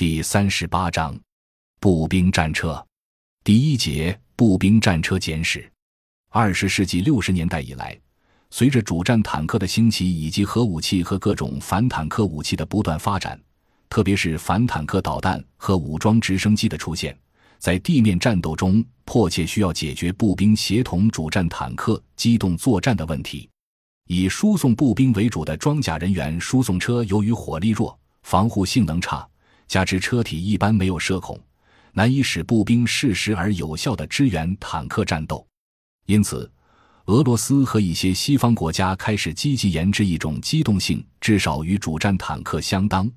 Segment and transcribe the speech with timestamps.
[0.00, 1.14] 第三十八章，
[1.78, 2.82] 步兵战车。
[3.44, 5.70] 第一节步兵战车简史。
[6.30, 7.94] 二十世纪六十年代以来，
[8.48, 13.38] 随着主战坦克的兴起以及核武器和各种反坦克武器的不断发展，
[13.90, 17.14] 特别是反坦克导弹和武装直升机的出现，
[17.58, 23.50] 在地面战斗中迫切需要解决步兵协同主战坦克机动作战的问题。
[24.06, 29.28] 以输送步兵为主的装甲人员输送车，由于火力弱、防护性能差。
[29.70, 31.38] 加之车体一般没有射孔，
[31.92, 35.46] 难以使步兵适时而有效地支援坦克战斗。
[36.06, 36.50] 因此，
[37.04, 43.08] 俄罗斯和一些西方国家开始积极研制一种机动性至少与主战坦克相当、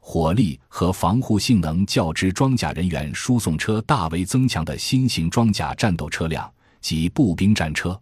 [0.00, 7.96] 火力和防护性能较之装甲人员输送车大为增强的新型装甲战斗车辆，即步兵战车。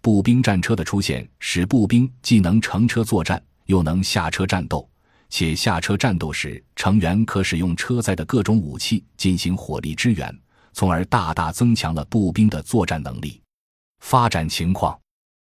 [0.00, 4.88] 步兵战车的出现，使步兵既能乘车作战，又能下车战斗。
[5.32, 10.38] 且下车战斗时，成员可使用车载的各种武器进行火力支援，
[10.74, 13.40] 从而大大增强了步兵的作战能力。
[14.00, 15.00] 发展情况：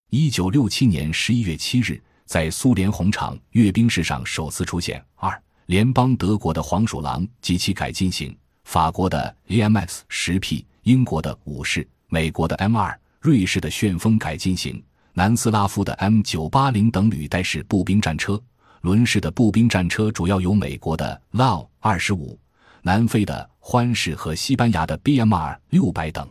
[0.10, 18.42] 一九六七年十一月七日，在苏联红场阅兵式上首次出现二联邦德国的黄鼠狼及其改进型，法国的 AMX 十 P，英国的武士，美国的 M 二，瑞士的旋风改进型，南斯拉夫的 M 九八零等履带式步兵战车。
[18.84, 22.38] 轮式的步兵战车主要有美国的 Lau 二十五、
[22.82, 26.30] 南非的欢式和西班牙的 BMR 六百等。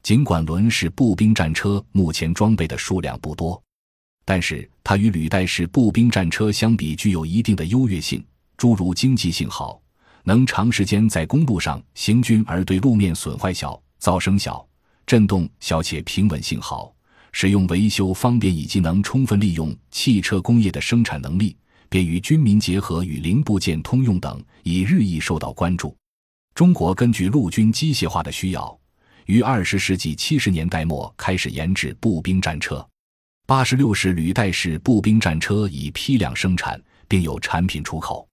[0.00, 3.60] 尽管轮式步兵战车目前装备的数量不多，
[4.24, 8.24] 但是它与履带式步兵战车相比具有一定的优越性，
[8.56, 9.82] 诸如经济性好，
[10.22, 14.64] 能长时间在公路上行军而对路面损坏小、噪声小、
[15.04, 16.94] 震动小且平稳性好，
[17.32, 21.56] 使用维修方便以及能充分利用汽车工业的生产能力。
[21.90, 25.94] 便于军民结合与零部件通用等，已日益受到关注。
[26.54, 28.78] 中国根据陆军机械化的需要，
[29.26, 32.86] 于二十世纪七十年代末开始研制步兵战车。
[33.44, 38.24] 八十六式履带式步兵战车已批量生产，并有产品出口。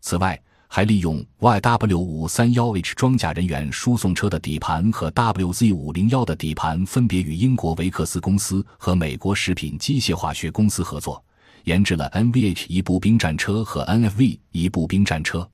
[0.00, 0.36] 此外，
[0.66, 11.24] 还利用 YW 五三幺 H 装甲人员输送车的底盘和 WZ 五零幺的底盘，分别与英国维克斯公司和美国食品机械化学公司合作。
[11.66, 15.48] 研制了 NVH 一步兵战车和 NFV 一步兵战车。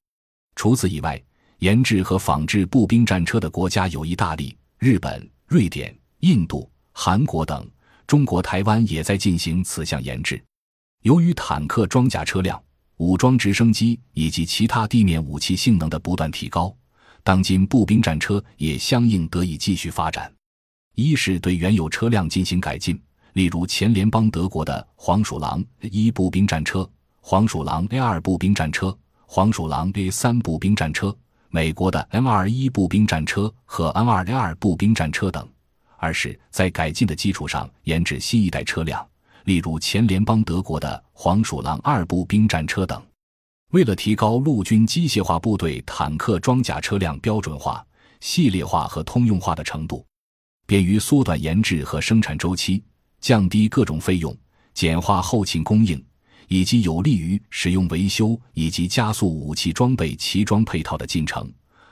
[0.54, 1.20] 除此以外，
[1.60, 7.66] 研制和仿制步兵战车的国家有意大利、日本、瑞典、印度、韩国等。
[8.06, 10.42] 中国台湾也在进行此项研制。
[11.00, 12.62] 由于坦克装甲车辆、
[12.98, 16.76] 武装直升机以及其他地面武器性能的不断提高，
[17.22, 20.30] 当今步兵战车也相应得以继续发展。
[20.94, 23.00] 一是对原有车辆进行改进。
[23.32, 26.88] 例如前联邦德国的黄鼠狼一步兵战车、
[27.20, 31.16] 黄鼠狼 A 二步兵战车、黄鼠狼 A 三步兵战车，
[31.48, 35.42] 美国的 M 二一步兵战车和 M 二 A 二步兵战车等；
[35.96, 39.06] 而是，在改进的基础上研制新一代车辆，
[39.44, 43.02] 例如前联邦德国的黄鼠狼二步兵战车等。
[43.70, 47.82] 为了提高陆军机械化部队坦克装甲车辆标准化、
[48.20, 50.04] 系列化和通用化的程度，
[50.66, 52.84] 便于缩短研制和生产周期。
[53.22, 54.36] 降低各种费用，
[54.74, 56.04] 简化后勤供应，
[56.48, 61.50] 以及有利于使用维修以及加速武器装备齐装配套的进程。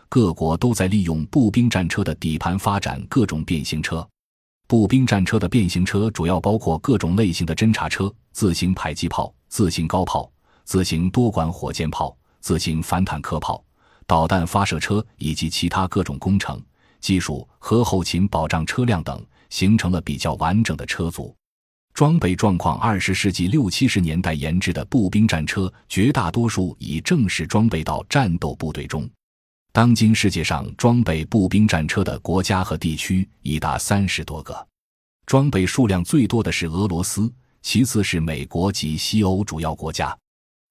[0.08, 4.06] 各国都在利用步兵战车的底盘发展各种变形车。
[4.66, 10.28] 步兵战车的变形车主要包括各种类型的侦察车、自行迫击炮、自行高炮、
[10.64, 13.64] 自行多管火箭炮、自行反坦克炮、
[14.04, 16.60] 导弹发射车以及其他各种工程、
[17.00, 19.24] 技术和后勤保障车辆等。
[19.50, 21.36] 形成了比较完整的车组，
[21.92, 22.78] 装备状况。
[22.78, 29.08] 二十世纪六七十年代研制的步兵战车，绝大多数已正式装备到战斗部队中。
[29.72, 34.66] 当今世界上装备步兵战车的国家和地区已达三十多个，
[35.26, 40.16] 装备数量最多的是俄罗斯，其次是美国及西欧主要国家。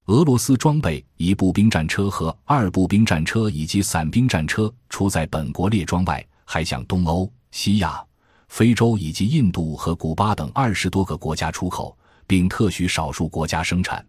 [0.07, 8.03] 俄罗斯装备一步兵战车和二步兵战车以及伞兵战车，除在本国列装外，还向东欧、西亚。
[8.49, 11.97] 非洲以及印度和古巴等二十多个国家出口，
[12.27, 14.05] 并特许少数国家生产。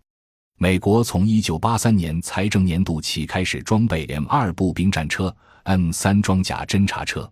[0.58, 7.30] 美国从一九八三年财政年度起开始装备 M 二步兵战车、M 三装甲侦察车。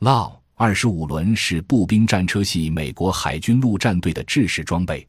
[0.00, 5.06] Law 二十五轮是步兵战车系美国海军陆战队的制式装备。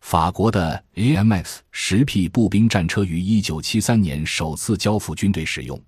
[0.00, 5.80] 法国的 AMX 十 P 步兵战车于一九七三年首次交付军队使用，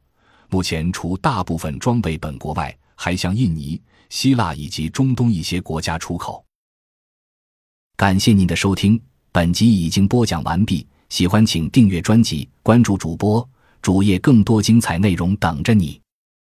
[0.49, 3.81] 目前除大部分装备本国外，还向印尼。
[4.09, 6.45] 希腊以及中东一些国家出口。
[7.97, 9.01] 感谢您的收听，
[9.33, 10.87] 本集已经播讲完毕。
[11.09, 13.49] 喜欢请订阅专辑，关注主播
[13.81, 16.01] 主页更多精彩内容等着你。